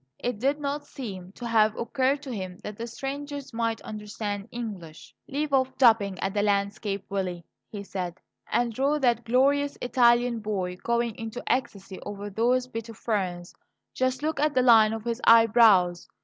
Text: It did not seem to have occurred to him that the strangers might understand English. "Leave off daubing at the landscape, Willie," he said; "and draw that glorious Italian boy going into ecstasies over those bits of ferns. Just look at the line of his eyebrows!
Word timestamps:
It 0.17 0.39
did 0.39 0.59
not 0.59 0.87
seem 0.87 1.31
to 1.33 1.45
have 1.45 1.77
occurred 1.77 2.23
to 2.23 2.31
him 2.31 2.57
that 2.63 2.75
the 2.75 2.87
strangers 2.87 3.53
might 3.53 3.79
understand 3.81 4.47
English. 4.51 5.13
"Leave 5.27 5.53
off 5.53 5.77
daubing 5.77 6.17
at 6.21 6.33
the 6.33 6.41
landscape, 6.41 7.05
Willie," 7.07 7.45
he 7.69 7.83
said; 7.83 8.19
"and 8.51 8.73
draw 8.73 8.97
that 8.97 9.25
glorious 9.25 9.77
Italian 9.79 10.39
boy 10.39 10.77
going 10.77 11.13
into 11.19 11.43
ecstasies 11.45 11.99
over 12.03 12.31
those 12.31 12.65
bits 12.67 12.89
of 12.89 12.97
ferns. 12.97 13.53
Just 13.93 14.23
look 14.23 14.39
at 14.39 14.55
the 14.55 14.63
line 14.63 14.91
of 14.93 15.03
his 15.05 15.21
eyebrows! 15.25 16.07